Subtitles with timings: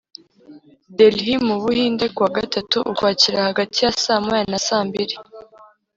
[0.97, 5.15] Delhi mu Buhindi kuwa gatatu ukwakira hagati ya saa moya na saa mbiri